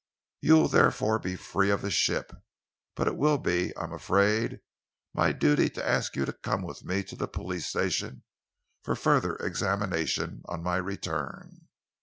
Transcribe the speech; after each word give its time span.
You 0.41 0.55
will 0.55 0.67
therefore 0.67 1.19
be 1.19 1.35
free 1.35 1.69
of 1.69 1.83
the 1.83 1.91
ship, 1.91 2.31
but 2.95 3.07
it 3.07 3.15
will 3.15 3.37
be, 3.37 3.71
I 3.77 3.83
am 3.83 3.93
afraid, 3.93 4.59
my 5.13 5.31
duty 5.31 5.69
to 5.69 5.87
ask 5.87 6.15
you 6.15 6.25
to 6.25 6.33
come 6.33 6.63
with 6.63 6.83
me 6.83 7.03
to 7.03 7.15
the 7.15 7.27
police 7.27 7.67
station 7.67 8.23
for 8.83 8.93
a 8.93 8.97
further 8.97 9.35
examination, 9.35 10.41
on 10.45 10.63
my 10.63 10.77
return." 10.77 11.67